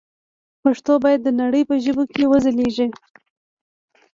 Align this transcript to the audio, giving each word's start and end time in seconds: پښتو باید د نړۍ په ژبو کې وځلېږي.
پښتو 0.63 0.93
باید 1.03 1.19
د 1.23 1.29
نړۍ 1.41 1.63
په 1.69 1.75
ژبو 1.83 2.03
کې 2.13 2.23
وځلېږي. 2.31 2.87